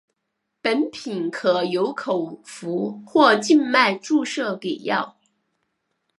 [0.63, 5.19] 本品可由口服或静脉注射给药。